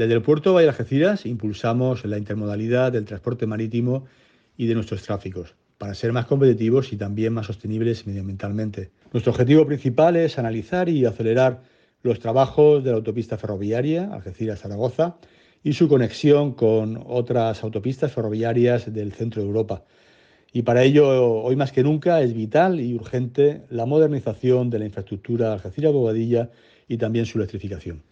Desde 0.00 0.14
el 0.14 0.22
puerto 0.22 0.56
de 0.56 0.66
Algeciras 0.66 1.26
impulsamos 1.26 2.06
la 2.06 2.16
intermodalidad 2.16 2.90
del 2.90 3.04
transporte 3.04 3.46
marítimo 3.46 4.06
y 4.56 4.64
de 4.64 4.74
nuestros 4.74 5.02
tráficos 5.02 5.54
para 5.76 5.92
ser 5.92 6.14
más 6.14 6.24
competitivos 6.24 6.94
y 6.94 6.96
también 6.96 7.34
más 7.34 7.48
sostenibles 7.48 8.06
medioambientalmente. 8.06 8.92
Nuestro 9.12 9.32
objetivo 9.32 9.66
principal 9.66 10.16
es 10.16 10.38
analizar 10.38 10.88
y 10.88 11.04
acelerar 11.04 11.60
los 12.02 12.18
trabajos 12.18 12.82
de 12.82 12.92
la 12.92 12.96
autopista 12.96 13.36
ferroviaria 13.36 14.08
Algeciras-Zaragoza 14.10 15.18
y 15.62 15.74
su 15.74 15.86
conexión 15.86 16.54
con 16.54 17.04
otras 17.06 17.62
autopistas 17.62 18.10
ferroviarias 18.10 18.90
del 18.90 19.12
centro 19.12 19.42
de 19.42 19.48
Europa. 19.48 19.84
Y 20.50 20.62
para 20.62 20.82
ello, 20.82 21.42
hoy 21.42 21.56
más 21.56 21.72
que 21.72 21.82
nunca, 21.82 22.22
es 22.22 22.32
vital 22.32 22.80
y 22.80 22.94
urgente 22.94 23.66
la 23.68 23.84
modernización 23.84 24.70
de 24.70 24.78
la 24.78 24.86
infraestructura 24.86 25.52
Algeciras-Bobadilla 25.52 26.48
y 26.88 26.96
también 26.96 27.26
su 27.26 27.36
electrificación. 27.36 28.09